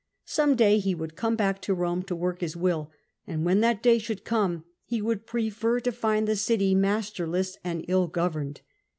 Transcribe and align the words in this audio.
Some 0.25 0.55
day 0.55 0.79
he 0.79 0.95
would 0.95 1.15
come 1.15 1.35
back 1.35 1.61
to 1.61 1.75
Rome 1.75 2.01
to 2.05 2.15
work 2.15 2.41
his 2.41 2.57
will; 2.57 2.89
and 3.27 3.45
when 3.45 3.59
that 3.59 3.83
day 3.83 3.99
should 3.99 4.25
come, 4.25 4.63
he 4.83 4.99
would 4.99 5.27
prefer 5.27 5.79
to 5.79 5.91
find 5.91 6.27
the 6.27 6.35
city 6.35 6.73
masterless 6.73 7.55
and 7.63 7.85
ill 7.87 8.07
governed. 8.07 8.61